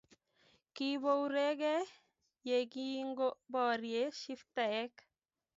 kiiborugei 0.75 1.81
yekingoborye 2.49 4.01
shiftaek 4.19 4.93